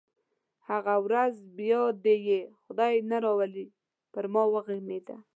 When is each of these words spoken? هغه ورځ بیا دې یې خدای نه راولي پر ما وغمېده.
هغه 0.69 0.95
ورځ 1.05 1.33
بیا 1.57 1.81
دې 2.03 2.15
یې 2.27 2.39
خدای 2.63 2.93
نه 3.09 3.17
راولي 3.25 3.65
پر 4.13 4.25
ما 4.33 4.43
وغمېده. 4.53 5.15